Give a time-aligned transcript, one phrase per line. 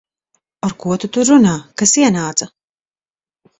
[0.67, 1.53] Ar ko tu tur runā?
[1.83, 2.51] Kas ienāca?